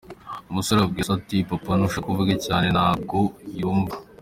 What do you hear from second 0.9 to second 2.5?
se ati:"papa nushaka uvuge